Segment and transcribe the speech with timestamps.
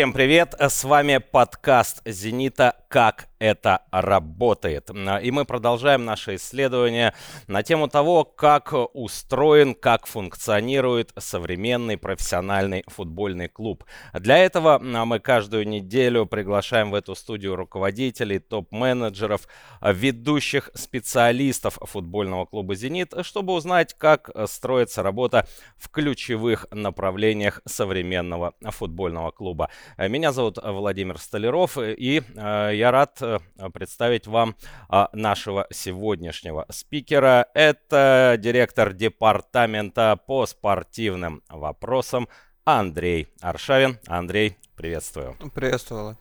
[0.00, 0.54] Всем привет!
[0.58, 2.74] С вами подкаст «Зенита.
[2.90, 4.90] Как это работает.
[5.22, 7.14] И мы продолжаем наше исследование
[7.46, 13.84] на тему того, как устроен, как функционирует современный профессиональный футбольный клуб.
[14.12, 19.48] Для этого мы каждую неделю приглашаем в эту студию руководителей, топ-менеджеров,
[19.80, 25.46] ведущих специалистов футбольного клуба «Зенит», чтобы узнать, как строится работа
[25.78, 29.70] в ключевых направлениях современного футбольного клуба.
[29.96, 33.38] Меня зовут Владимир Столяров, и э, я рад э,
[33.72, 34.56] представить вам
[34.88, 37.46] а, нашего сегодняшнего спикера.
[37.54, 42.28] Это директор департамента по спортивным вопросам
[42.64, 43.98] Андрей Аршавин.
[44.06, 45.36] Андрей, приветствую.
[45.54, 46.16] Приветствую.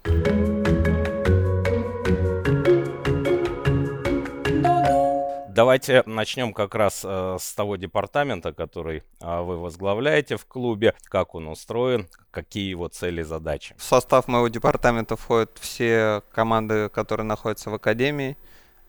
[5.59, 11.35] Давайте начнем как раз э, с того департамента, который э, вы возглавляете в клубе, как
[11.35, 13.75] он устроен, какие его цели задачи.
[13.77, 18.37] В состав моего департамента входят все команды, которые находятся в академии.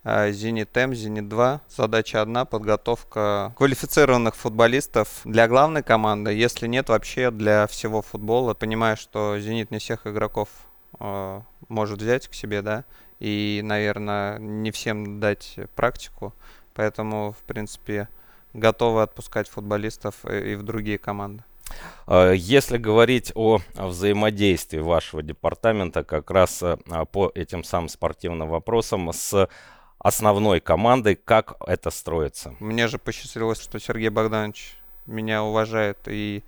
[0.05, 1.61] Э, Зенит М, Зенит 2.
[1.69, 8.55] Задача одна– подготовка квалифицированных футболистов для главной команды, если нет вообще для всего футбола.
[8.55, 10.49] Понимаю, что Зенит не всех игроков
[11.01, 12.85] э, может взять к себе, да,
[13.19, 16.33] и, наверное, не всем дать практику.
[16.81, 18.09] Поэтому, в принципе,
[18.55, 21.45] готовы отпускать футболистов и в другие команды.
[22.07, 29.13] А, если говорить о взаимодействии вашего департамента как раз а, по этим самым спортивным вопросам
[29.13, 29.47] с
[29.99, 32.57] основной командой, как это строится?
[32.61, 36.43] Мне же посчастливилось, что Сергей Богданович меня уважает и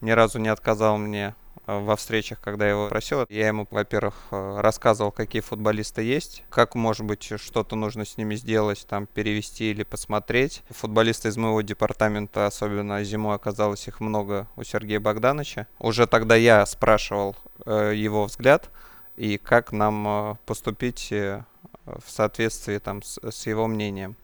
[0.00, 3.26] ни разу не отказал мне Э, во встречах, когда я его просил.
[3.28, 8.36] Я ему, во-первых, э, рассказывал, какие футболисты есть, как, может быть, что-то нужно с ними
[8.36, 10.62] сделать, там, перевести или посмотреть.
[10.70, 15.66] Футболисты из моего департамента, особенно зимой, оказалось их много у Сергея Богдановича.
[15.78, 18.70] Уже тогда я спрашивал э, его взгляд
[19.16, 21.42] и как нам э, поступить э,
[21.84, 24.16] в соответствии там, с, с его мнением.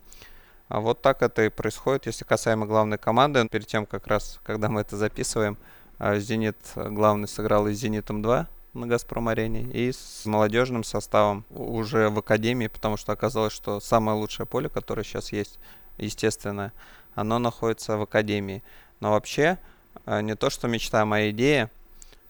[0.69, 3.47] А вот так это и происходит, если касаемо главной команды.
[3.49, 5.59] Перед тем, как раз, когда мы это записываем,
[5.99, 12.69] Зенит главный сыграл и Зенитом 2 на Газпром-арене и с молодежным составом уже в академии,
[12.69, 15.59] потому что оказалось, что самое лучшее поле, которое сейчас есть,
[15.99, 16.73] естественно,
[17.15, 18.63] оно находится в академии.
[19.01, 19.59] Но вообще,
[20.07, 21.71] э, не то что мечта, а моя идея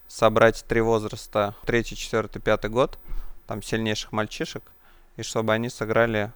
[0.07, 2.99] собрать три возраста, третий, четвертый, пятый год,
[3.47, 4.63] там сильнейших мальчишек,
[5.15, 6.31] и чтобы они сыграли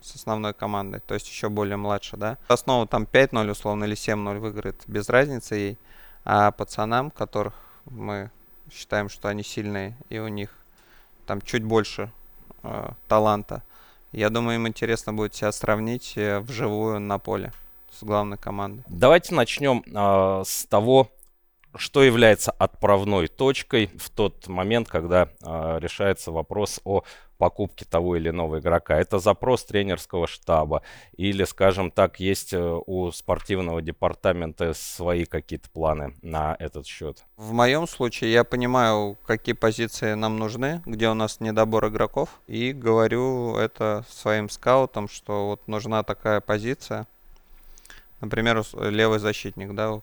[0.00, 2.38] с основной командой, то есть еще более младше, да.
[2.48, 5.78] Основу там 5-0 условно или 7-0 выиграет, без разницы ей.
[6.24, 8.30] А пацанам, которых мы
[8.72, 10.50] считаем, что они сильные, и у них
[11.26, 12.10] там чуть больше
[12.62, 13.62] э, таланта,
[14.12, 17.52] я думаю, им интересно будет себя сравнить э, вживую на поле
[17.90, 18.84] с главной командой.
[18.88, 21.10] Давайте начнем э, с того,
[21.74, 27.02] что является отправной точкой в тот момент, когда э, решается вопрос о
[27.42, 28.96] покупке того или иного игрока.
[28.96, 30.82] Это запрос тренерского штаба
[31.16, 37.24] или, скажем так, есть э, у спортивного департамента свои какие-то планы на этот счет?
[37.36, 42.72] В моем случае я понимаю, какие позиции нам нужны, где у нас недобор игроков, и
[42.72, 47.08] говорю это своим скаутам, что вот нужна такая позиция.
[48.22, 50.00] Например, левый защитник, да,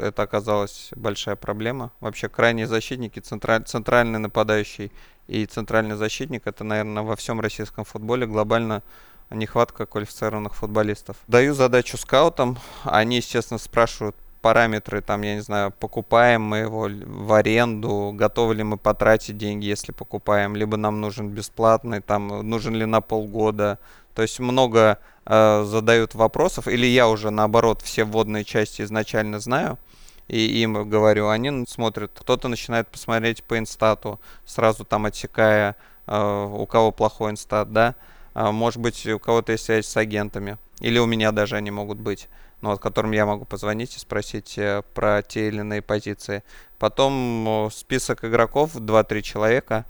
[0.00, 1.90] это оказалась большая проблема.
[1.98, 4.92] Вообще крайние защитники, централь, центральный нападающий
[5.26, 8.84] и центральный защитник, это, наверное, во всем российском футболе глобально
[9.30, 11.16] нехватка квалифицированных футболистов.
[11.26, 17.32] Даю задачу скаутам, они, естественно, спрашивают параметры, там, я не знаю, покупаем мы его в
[17.32, 22.84] аренду, готовы ли мы потратить деньги, если покупаем, либо нам нужен бесплатный, там, нужен ли
[22.84, 23.80] на полгода.
[24.18, 29.78] То есть много э, задают вопросов, или я уже наоборот все вводные части изначально знаю,
[30.26, 35.76] и им говорю, они смотрят, кто-то начинает посмотреть по инстату, сразу там отсекая,
[36.08, 37.94] э, у кого плохой инстат, да,
[38.34, 41.98] э, может быть, у кого-то есть связь с агентами, или у меня даже они могут
[42.00, 42.28] быть,
[42.60, 46.42] ну, вот, которым я могу позвонить и спросить э, про те или иные позиции.
[46.80, 49.84] Потом э, список игроков, 2-3 человека,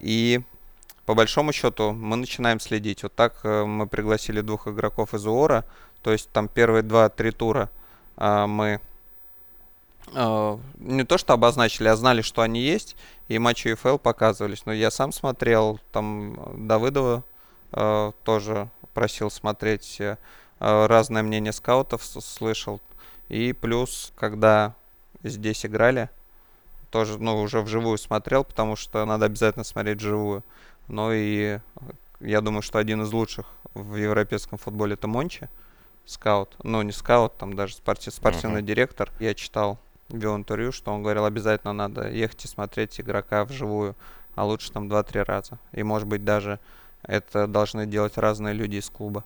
[0.00, 0.40] и
[1.08, 3.02] по большому счету мы начинаем следить.
[3.02, 5.64] Вот так э, мы пригласили двух игроков из УОРа,
[6.02, 7.70] то есть там первые два-три тура
[8.18, 8.78] э, мы
[10.12, 12.94] э, не то что обозначили, а знали, что они есть,
[13.28, 14.66] и матчи УФЛ показывались.
[14.66, 17.24] Но я сам смотрел, там Давыдова
[18.22, 20.02] тоже просил смотреть,
[20.58, 22.82] разное мнение скаутов слышал.
[23.30, 24.74] И плюс, когда
[25.22, 26.10] здесь играли,
[26.90, 30.42] тоже, ну, уже вживую смотрел, потому что надо обязательно смотреть вживую.
[30.88, 31.60] Но и
[32.20, 35.48] я думаю, что один из лучших в европейском футболе это Мончи,
[36.04, 36.56] скаут.
[36.62, 38.66] Ну, не скаут, там даже спорти, спортивный uh-huh.
[38.66, 39.10] директор.
[39.20, 43.94] Я читал вел интервью, что он говорил, обязательно надо ехать и смотреть игрока вживую,
[44.34, 45.58] а лучше там 2-3 раза.
[45.72, 46.58] И, может быть, даже
[47.02, 49.24] это должны делать разные люди из клуба.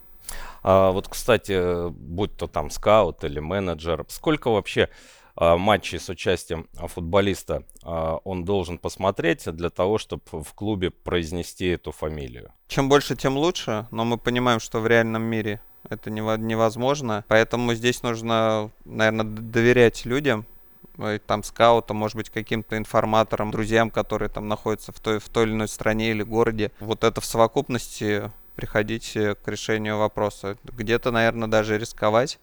[0.63, 4.89] А, вот, кстати, будь то там скаут или менеджер, сколько вообще
[5.35, 11.67] а, матчей с участием футболиста а, он должен посмотреть для того, чтобы в клубе произнести
[11.69, 12.53] эту фамилию?
[12.69, 18.03] Чем больше, тем лучше, но мы понимаем, что в реальном мире это невозможно, поэтому здесь
[18.03, 20.47] нужно, наверное, доверять людям,
[20.99, 25.45] э, там скаутам, может быть, каким-то информаторам, друзьям, которые там находятся в той, в той
[25.45, 26.71] или иной стране или городе.
[26.79, 30.57] Вот это в совокупности приходить к решению вопроса.
[30.65, 32.39] Где-то, наверное, даже рисковать,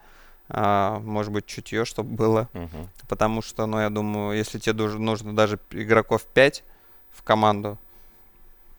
[0.50, 2.50] а, может быть, чутье, чтобы было.
[2.54, 2.90] Угу.
[3.08, 6.64] Потому что, ну, я думаю, если тебе нужно даже игроков 5
[7.12, 7.78] в команду,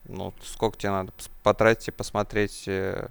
[0.05, 1.13] ну, сколько тебе надо
[1.43, 3.07] потратить и посмотреть э,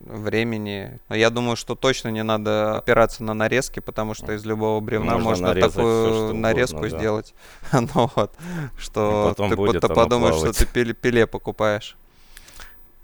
[0.00, 0.98] времени.
[1.08, 5.18] Но я думаю, что точно не надо опираться на нарезки, потому что из любого бревна
[5.18, 7.34] можно, можно такую все, нарезку угодно, сделать.
[7.72, 8.34] ну вот,
[8.76, 10.56] что ты, ты подумаешь, плавать.
[10.56, 11.96] что ты пиле, пиле покупаешь.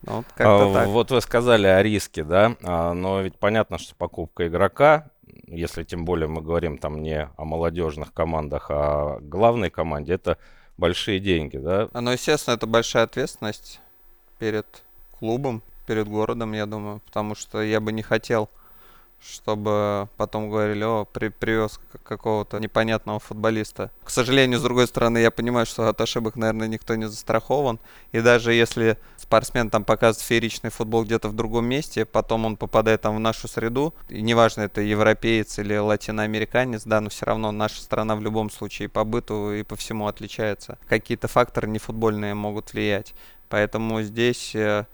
[0.07, 5.11] Ну, а, вот вы сказали о риске, да, а, но ведь понятно, что покупка игрока,
[5.49, 10.39] если тем более мы говорим там не о молодежных командах, а о главной команде, это
[10.77, 11.89] большие деньги, да?
[11.93, 13.81] Ну, естественно, это большая ответственность
[14.39, 14.85] перед
[15.19, 18.49] клубом, перед городом, я думаю, потому что я бы не хотел
[19.31, 23.91] чтобы потом говорили, о, при, привез какого-то непонятного футболиста.
[24.05, 27.79] К сожалению, с другой стороны, я понимаю, что от ошибок, наверное, никто не застрахован.
[28.13, 33.03] И даже если спортсмен там показывает фееричный футбол где-то в другом месте, потом он попадает
[33.03, 37.81] там в нашу среду, и неважно, это европеец или латиноамериканец, да, но все равно наша
[37.83, 40.79] страна в любом случае по быту и по всему отличается.
[40.89, 43.15] Какие-то факторы нефутбольные могут влиять.
[43.49, 44.87] Поэтому здесь э,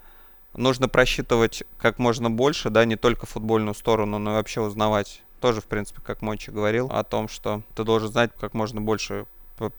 [0.55, 5.21] нужно просчитывать как можно больше, да, не только футбольную сторону, но и вообще узнавать.
[5.39, 9.25] Тоже, в принципе, как Мочи говорил, о том, что ты должен знать как можно больше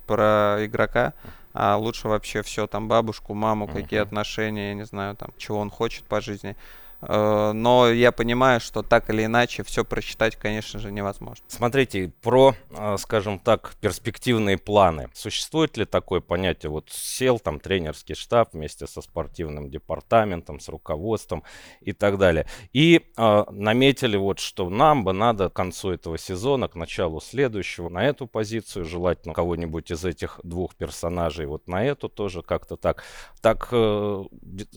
[0.07, 1.15] про игрока,
[1.53, 5.71] а лучше вообще все, там, бабушку, маму, какие отношения, я не знаю, там, чего он
[5.71, 6.57] хочет по жизни.
[7.03, 11.45] Э, но я понимаю, что так или иначе все просчитать, конечно же, невозможно.
[11.49, 15.09] Смотрите, про, э, скажем так, перспективные планы.
[15.15, 16.71] Существует ли такое понятие?
[16.71, 21.43] Вот сел там тренерский штаб вместе со спортивным департаментом, с руководством
[21.81, 22.47] и так далее.
[22.73, 27.89] И э, наметили вот, что нам бы надо к концу этого сезона, к началу следующего,
[27.89, 33.05] на эту позицию, желательно кого-нибудь из этих двух персонажей, вот на эту тоже как-то так.
[33.41, 34.25] Так э,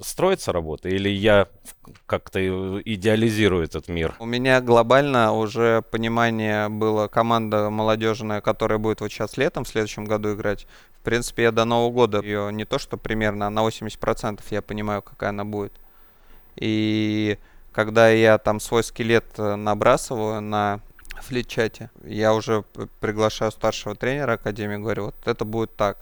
[0.01, 0.89] строится работа?
[0.89, 1.47] Или я
[2.19, 4.15] как-то идеализирую этот мир.
[4.19, 10.05] У меня глобально уже понимание было команда молодежная, которая будет вот сейчас летом в следующем
[10.05, 10.67] году играть.
[10.99, 14.61] В принципе, я до Нового года ее не то что примерно, а на 80% я
[14.61, 15.73] понимаю, какая она будет.
[16.55, 17.37] И
[17.71, 20.79] когда я там свой скелет э, набрасываю на
[21.21, 22.63] флит-чате, я уже
[22.99, 25.99] приглашаю старшего тренера Академии, говорю, вот это будет так.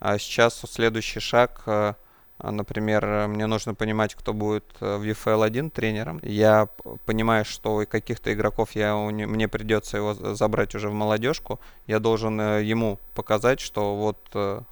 [0.00, 1.94] А сейчас следующий шаг э,
[2.42, 6.20] например, мне нужно понимать, кто будет э, в EFL 1 тренером.
[6.22, 6.68] Я
[7.06, 11.60] понимаю, что каких-то игроков я, мне придется его забрать уже в молодежку.
[11.86, 14.62] Я должен э, ему показать, что вот э,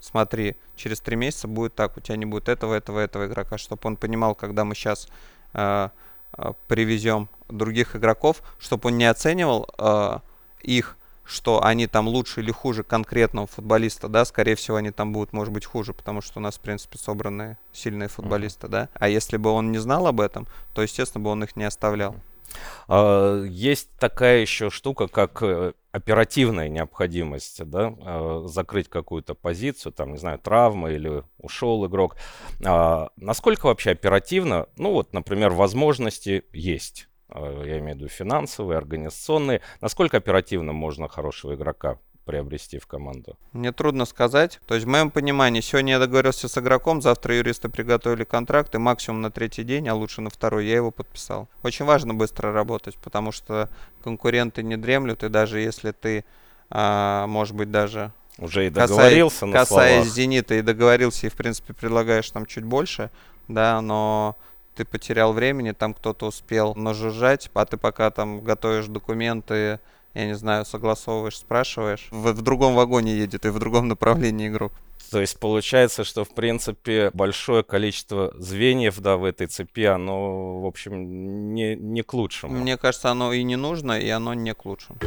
[0.00, 3.82] смотри, через три месяца будет так, у тебя не будет этого, этого, этого игрока, чтобы
[3.84, 5.08] он понимал, когда мы сейчас
[5.52, 5.88] э,
[6.68, 10.18] привезем других игроков, чтобы он не оценивал э,
[10.62, 10.96] их
[11.30, 15.52] что они там лучше или хуже конкретного футболиста, да, скорее всего, они там будут, может
[15.52, 18.70] быть, хуже, потому что у нас, в принципе, собраны сильные футболисты, mm-hmm.
[18.70, 18.88] да.
[18.94, 22.16] А если бы он не знал об этом, то, естественно, бы он их не оставлял.
[22.88, 30.12] А, есть такая еще штука, как э, оперативная необходимость, да, а, закрыть какую-то позицию, там,
[30.12, 32.16] не знаю, травма или ушел игрок.
[32.64, 39.60] А, насколько вообще оперативно, ну вот, например, возможности есть я имею в виду финансовые, организационные.
[39.80, 43.36] Насколько оперативно можно хорошего игрока приобрести в команду?
[43.52, 44.60] Мне трудно сказать.
[44.66, 48.78] То есть, в моем понимании, сегодня я договорился с игроком, завтра юристы приготовили контракт, и
[48.78, 51.48] максимум на третий день, а лучше на второй, я его подписал.
[51.62, 53.68] Очень важно быстро работать, потому что
[54.04, 56.24] конкуренты не дремлют, и даже если ты,
[56.70, 61.34] а, может быть, даже уже и договорился касаясь, на касаясь «Зенита» и договорился, и, в
[61.34, 63.10] принципе, предлагаешь там чуть больше,
[63.48, 64.36] да, но
[64.80, 69.78] ты потерял времени, там кто-то успел нажужжать, а ты пока там готовишь документы,
[70.14, 74.72] я не знаю, согласовываешь, спрашиваешь, в, в другом вагоне едет и в другом направлении игрок.
[75.10, 80.66] То есть получается, что в принципе большое количество звеньев да, в этой цепи, оно, в
[80.66, 82.54] общем, не, не к лучшему.
[82.54, 84.98] Мне кажется, оно и не нужно, и оно не к лучшему.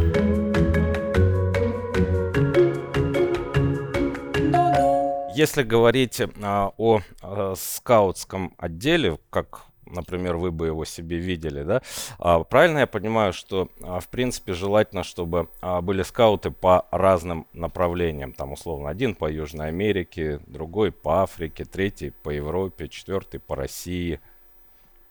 [5.43, 11.81] Если говорить а, о а, скаутском отделе, как например, вы бы его себе видели, да?
[12.17, 17.45] А, правильно я понимаю, что, а, в принципе, желательно, чтобы а, были скауты по разным
[17.51, 23.57] направлениям, там, условно, один по Южной Америке, другой по Африке, третий по Европе, четвертый по
[23.57, 24.21] России?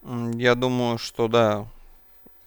[0.03, 1.67] Я думаю, что да,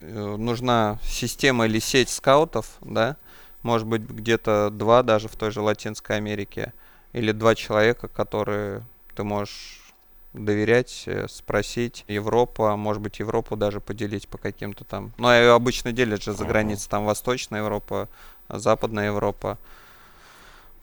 [0.01, 3.17] э, нужна система или сеть скаутов, да,
[3.61, 6.73] может быть, где-то два даже в той же Латинской Америке,
[7.15, 8.83] или два человека, которые
[9.15, 9.93] ты можешь
[10.33, 12.03] доверять, э, спросить.
[12.09, 15.13] Европа, может быть, Европу даже поделить по каким-то там.
[15.17, 18.09] Ну, и обычно делят же за границей, там Восточная Европа,
[18.49, 19.57] Западная Европа.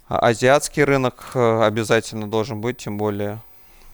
[0.09, 3.43] А азиатский рынок э, обязательно должен быть, тем более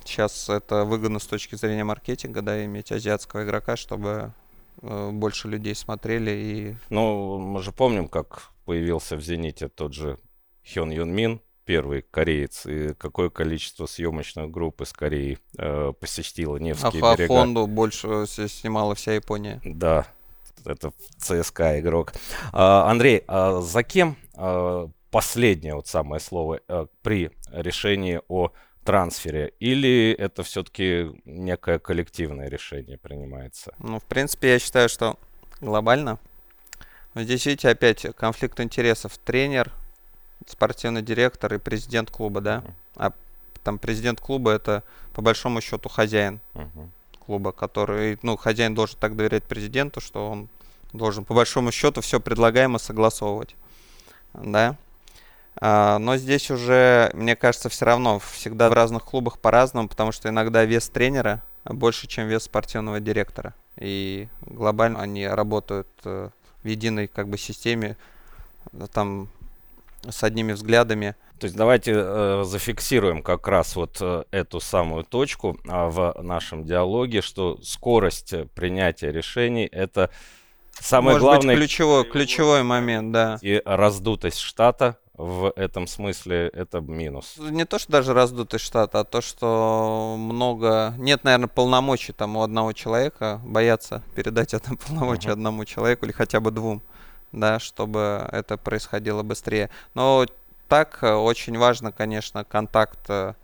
[0.05, 4.33] сейчас это выгодно с точки зрения маркетинга, да, иметь азиатского игрока, чтобы
[4.83, 6.77] э, больше людей смотрели и...
[6.89, 10.21] Ну, мы же помним, как появился в «Зените» тот же
[10.65, 17.03] Хён Юн Мин, первый кореец, и какое количество съемочных групп из Кореи э, посетило Невские
[17.05, 17.35] а берега.
[17.35, 19.61] фонду больше снимала вся Япония.
[19.63, 20.07] Да,
[20.65, 22.15] это ЦСКА игрок.
[22.55, 28.51] А, Андрей, а за кем а, последнее вот самое слово а, при решении о
[28.83, 29.53] трансфере?
[29.61, 33.75] Или это все-таки некое коллективное решение принимается?
[33.79, 35.19] Ну, в принципе, я считаю, что
[35.61, 36.19] глобально.
[37.15, 39.19] Здесь, видите, опять конфликт интересов.
[39.19, 39.71] Тренер,
[40.47, 42.65] спортивный директор и президент клуба, да?
[42.97, 43.13] А
[43.63, 46.41] там президент клуба это по большому счету хозяин
[47.27, 50.49] клуба, который, ну, хозяин должен так доверять президенту, что он
[50.93, 53.55] должен по большому счету все предлагаемо согласовывать,
[54.33, 54.77] да?
[55.61, 60.29] А, но здесь уже, мне кажется, все равно всегда в разных клубах по-разному, потому что
[60.29, 63.55] иногда вес тренера больше, чем вес спортивного директора.
[63.77, 66.31] И глобально они работают э,
[66.63, 67.97] в единой как бы системе,
[68.93, 69.29] там
[70.09, 71.15] с одними взглядами.
[71.39, 76.65] То есть давайте э, зафиксируем как раз вот э, эту самую точку э, в нашем
[76.65, 80.11] диалоге, что скорость принятия решений это
[80.73, 81.55] самое Может главное.
[81.55, 83.39] Быть, ключевой, ключевой момент, да.
[83.41, 87.37] И раздутость штата в этом смысле это минус.
[87.39, 90.95] Не то, что даже раздутость штата, а то, что много...
[90.97, 95.33] Нет, наверное, полномочий там у одного человека, боятся передать это полномочия uh-huh.
[95.33, 96.83] одному человеку или хотя бы двум
[97.33, 99.71] да, чтобы это происходило быстрее.
[99.95, 100.27] Но
[100.69, 103.35] так э, очень важно, конечно, контакт э,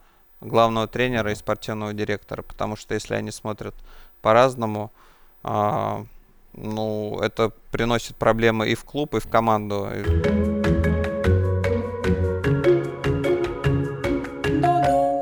[0.41, 3.75] главного тренера и спортивного директора, потому что если они смотрят
[4.21, 4.93] по-разному,
[5.43, 6.07] а,
[6.53, 9.88] ну, это приносит проблемы и в клуб, и в команду.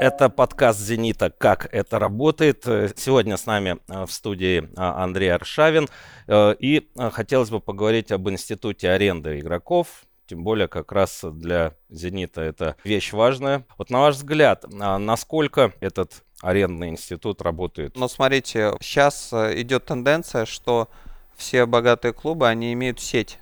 [0.03, 1.31] Это подкаст «Зенита.
[1.31, 2.65] Как это работает?».
[2.97, 5.89] Сегодня с нами э, в студии а, Андрей Аршавин.
[6.27, 9.87] Э, и э, хотелось бы поговорить об институте аренды игроков.
[10.27, 13.65] Тем более как раз для «Зенита» это вещь важная.
[13.79, 17.97] Вот на ваш взгляд, а, насколько этот арендный институт работает?
[17.97, 20.89] Ну, смотрите, сейчас идет тенденция, что
[21.37, 23.39] все богатые клубы, они имеют сеть.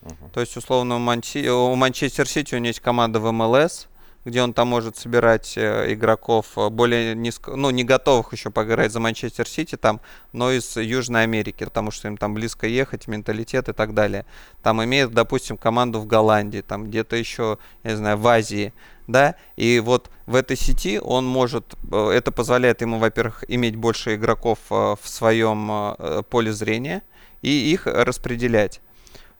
[0.00, 0.30] Uh-huh.
[0.32, 1.46] То есть, условно, у, Манчи...
[1.46, 3.89] у Манчестер Сити у него есть команда в МЛС,
[4.24, 8.92] где он там может собирать э, игроков э, более низко, ну, не готовых еще поиграть
[8.92, 10.00] за Манчестер Сити там,
[10.32, 14.26] но из Южной Америки, потому что им там близко ехать, менталитет и так далее.
[14.62, 18.74] Там имеют, допустим, команду в Голландии, там где-то еще, я не знаю, в Азии,
[19.06, 24.16] да, и вот в этой сети он может, э, это позволяет ему, во-первых, иметь больше
[24.16, 25.96] игроков в своем
[26.28, 27.02] поле зрения
[27.40, 28.80] и их распределять.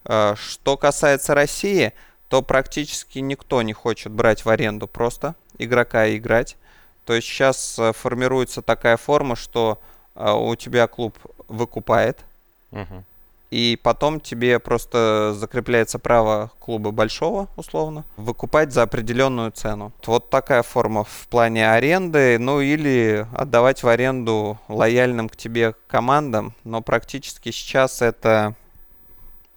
[0.03, 1.93] Что касается России,
[2.31, 6.57] то практически никто не хочет брать в аренду просто игрока и играть.
[7.05, 9.81] То есть сейчас э, формируется такая форма, что
[10.15, 11.19] э, у тебя клуб
[11.49, 12.21] выкупает,
[12.71, 13.03] угу.
[13.51, 19.93] и потом тебе просто закрепляется право клуба большого, условно, выкупать за определенную цену.
[20.07, 26.55] Вот такая форма в плане аренды, ну или отдавать в аренду лояльным к тебе командам,
[26.63, 28.55] но практически сейчас это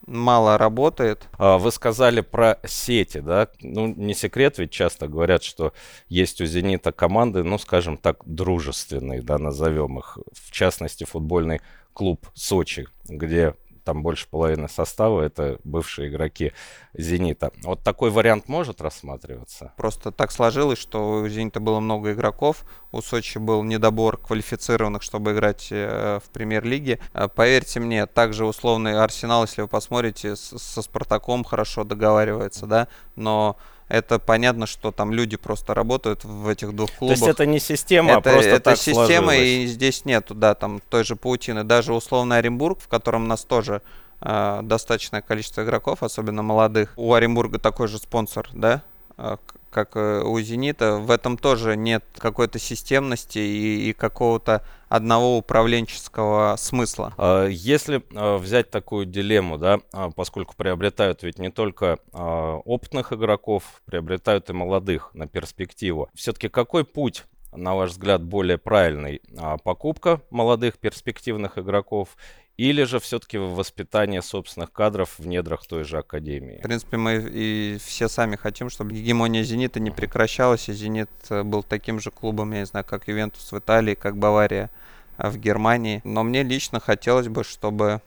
[0.06, 1.28] мало работает.
[1.38, 3.48] А, вы сказали про сети, да?
[3.62, 5.74] Ну, не секрет, ведь часто говорят, что
[6.10, 10.18] есть у «Зенита» команды, ну, скажем так, дружественные, да, назовем их.
[10.34, 11.62] В частности, футбольный
[11.94, 16.54] клуб «Сочи», где там больше половины состава это бывшие игроки
[16.94, 17.52] «Зенита».
[17.64, 19.74] Вот такой вариант может рассматриваться?
[19.78, 25.34] Просто так сложилось, что у «Зенита» было много игроков, у Сочи был недобор квалифицированных, чтобы
[25.34, 27.00] играть э, в премьер-лиге.
[27.14, 33.58] Э, поверьте мне, также условный «Арсенал», если вы посмотрите, со «Спартаком» хорошо договаривается, да, но
[33.94, 37.20] это понятно, что там люди просто работают в этих двух клубах.
[37.20, 39.40] То есть это не система, а это, а просто это так система, сложилось.
[39.40, 41.64] и здесь нету, да, там той же паутины.
[41.64, 43.84] Даже условно Оренбург, в котором у нас тоже
[44.20, 46.94] э, достаточное количество игроков, особенно молодых.
[46.96, 48.82] У Оренбурга такой же спонсор, да,
[49.20, 49.38] э,
[49.74, 50.98] как э, у «Зенита».
[50.98, 57.14] В этом тоже нет какой-то системности и, и какого-то одного управленческого смысла.
[57.18, 63.82] А если а, взять такую дилемму, да, а, поскольку приобретают ведь не только опытных игроков,
[63.86, 67.26] приобретают и молодых на перспективу, все-таки какой путь
[67.56, 69.22] на ваш взгляд, более правильный?
[69.64, 72.10] Покупка молодых перспективных игроков
[72.58, 76.60] или же все-таки воспитание собственных кадров в недрах той же академии?
[76.60, 81.64] В принципе, мы и все сами хотим, чтобы гегемония «Зенита» не прекращалась, и «Зенит» был
[81.64, 84.70] таким же клубом, я не знаю, как «Ювентус» в Италии, как «Бавария»
[85.18, 86.02] в Германии.
[86.04, 88.02] Но мне лично хотелось бы, чтобы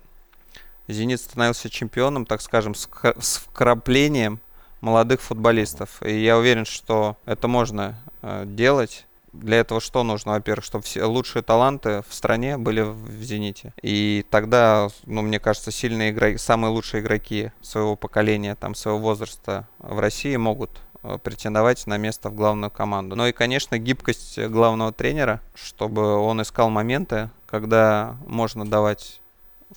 [0.86, 2.88] «Зенит» становился чемпионом, так скажем, с,
[3.18, 4.40] с вкраплением
[4.80, 6.02] молодых футболистов.
[6.02, 9.05] И я уверен, что это можно э, делать
[9.40, 10.32] для этого что нужно?
[10.32, 13.72] Во-первых, чтобы все лучшие таланты в стране были в «Зените».
[13.82, 19.68] И тогда, ну, мне кажется, сильные игроки, самые лучшие игроки своего поколения, там, своего возраста
[19.78, 20.70] в России могут
[21.02, 23.16] э, претендовать на место в главную команду.
[23.16, 29.20] Ну и, конечно, гибкость главного тренера, чтобы он искал моменты, когда можно давать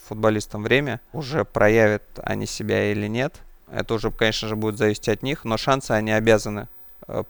[0.08, 3.36] футболистам время, уже проявят они себя или нет.
[3.72, 6.68] Это уже, конечно же, будет зависеть от них, но шансы они обязаны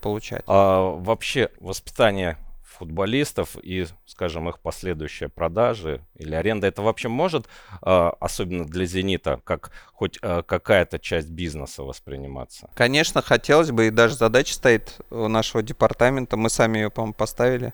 [0.01, 0.43] получать.
[0.48, 2.38] А вообще воспитание
[2.79, 7.48] футболистов и, скажем, их последующая продажи или аренда, это вообще может,
[7.81, 12.69] а, особенно для «Зенита», как хоть а, какая-то часть бизнеса восприниматься?
[12.75, 17.74] Конечно, хотелось бы, и даже задача стоит у нашего департамента, мы сами ее, по-моему, поставили,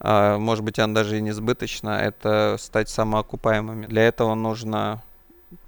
[0.00, 3.86] а, может быть, она даже и не сбыточна, это стать самоокупаемыми.
[3.86, 5.02] Для этого нужно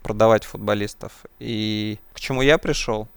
[0.03, 1.13] продавать футболистов.
[1.39, 3.09] И к чему я пришел?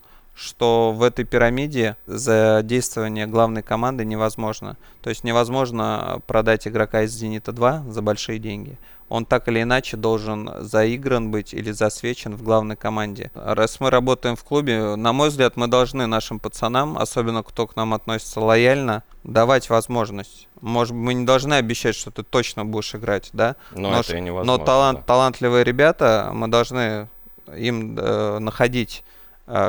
[0.42, 4.78] Что в этой пирамиде задействование главной команды невозможно.
[5.02, 8.78] То есть невозможно продать игрока из «Зенита 2» за большие деньги.
[9.08, 13.30] Он так или иначе должен заигран быть или засвечен в главной команде.
[13.36, 17.76] Раз мы работаем в клубе, на мой взгляд, мы должны нашим пацанам, особенно кто к
[17.76, 20.48] нам относится лояльно, давать возможность.
[20.62, 23.58] Может, мы не должны обещать, что ты точно будешь играть, да?
[23.74, 24.58] Но, но это невозможно.
[24.58, 25.06] Но талант, да.
[25.06, 27.10] талантливые ребята, мы должны
[27.54, 29.04] им э, находить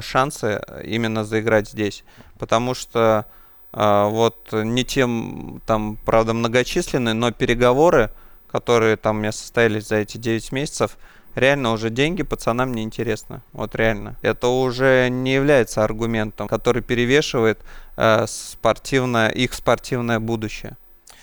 [0.00, 2.04] шансы именно заиграть здесь.
[2.38, 3.26] Потому что
[3.72, 8.10] э, вот не тем, там, правда, многочисленные, но переговоры,
[8.50, 10.96] которые там у меня состоялись за эти 9 месяцев,
[11.34, 13.42] реально уже деньги пацанам не интересно.
[13.52, 14.16] Вот реально.
[14.22, 17.60] Это уже не является аргументом, который перевешивает
[17.96, 20.76] э, спортивное, их спортивное будущее.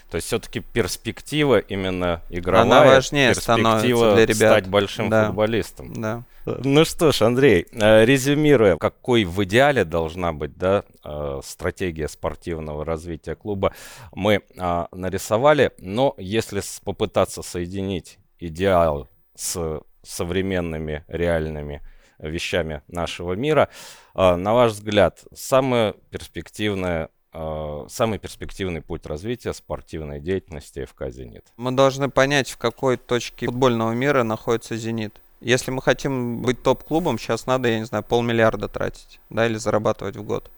[0.09, 4.35] То есть все-таки перспектива именно игровая, Она важнее перспектива для ребят.
[4.35, 5.27] стать большим да.
[5.27, 5.93] футболистом.
[5.93, 6.23] Да.
[6.45, 12.83] Ну что ж, Андрей, э, резюмируя, какой в идеале должна быть да, э, стратегия спортивного
[12.83, 13.73] развития клуба,
[14.13, 21.81] мы а, нарисовали, но если попытаться соединить идеал с современными реальными
[22.17, 23.69] вещами нашего мира,
[24.15, 31.45] э, на ваш взгляд, самое перспективное самый перспективный путь развития спортивной деятельности ФК «Зенит»?
[31.57, 35.21] Мы должны понять, в какой точке футбольного мира находится «Зенит».
[35.41, 40.17] Если мы хотим быть топ-клубом, сейчас надо, я не знаю, полмиллиарда тратить, да, или зарабатывать
[40.17, 40.51] в год.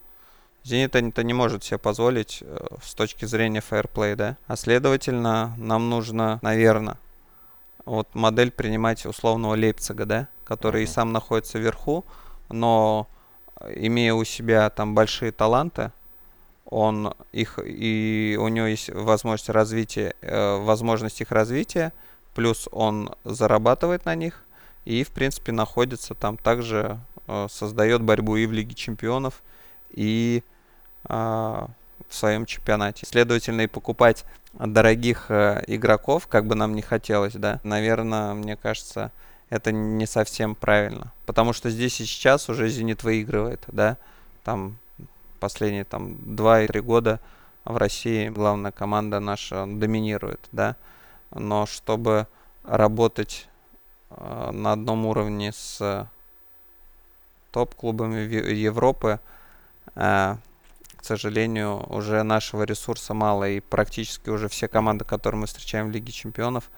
[0.63, 4.37] Зенит это не может себе позволить э, с точки зрения фэрплей, да.
[4.47, 6.97] А следовательно, нам нужно, наверное,
[7.85, 10.85] вот модель принимать условного Лейпцига, да, который uh-huh.
[10.85, 12.05] и сам находится вверху,
[12.49, 13.07] но
[13.59, 15.91] э, имея у себя там большие таланты,
[16.65, 21.91] он их и у него есть возможность развития, э, возможность их развития,
[22.33, 24.43] плюс он зарабатывает на них,
[24.85, 29.41] и, в принципе, находится там также, э, создает борьбу и в Лиге Чемпионов,
[29.91, 30.43] и
[31.09, 33.05] э, в своем чемпионате.
[33.05, 39.11] Следовательно, и покупать дорогих э, игроков, как бы нам не хотелось, да, наверное, мне кажется,
[39.49, 41.11] это не совсем правильно.
[41.25, 43.97] Потому что здесь и сейчас уже «Зенит» выигрывает, да,
[44.43, 44.77] там
[45.41, 47.19] последние там 2-3 года
[47.65, 50.77] в России главная команда наша доминирует, да,
[51.31, 52.27] но чтобы
[52.63, 53.49] работать
[54.17, 56.07] Э, на одном уровне с
[57.51, 58.19] топ-клубами
[58.53, 59.19] Европы.
[59.95, 60.35] Э,
[60.95, 65.91] к сожалению, уже нашего ресурса мало, и практически уже все команды, которые мы встречаем в
[65.91, 66.69] Лиге Чемпионов,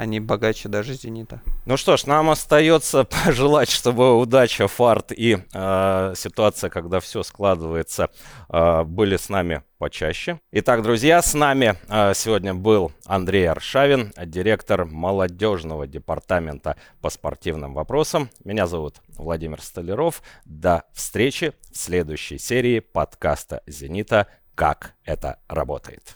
[0.00, 1.42] они богаче даже «Зенита».
[1.66, 8.08] Ну что ж, нам остается пожелать, чтобы удача, фарт и э, ситуация, когда все складывается,
[8.48, 10.40] э, были с нами почаще.
[10.52, 18.30] Итак, друзья, с нами э, сегодня был Андрей Аршавин, директор молодежного департамента по спортивным вопросам.
[18.42, 20.22] Меня зовут Владимир Столяров.
[20.46, 24.28] До встречи в следующей серии подкаста «Зенита.
[24.54, 26.14] Как это работает».